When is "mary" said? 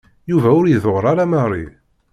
1.31-1.65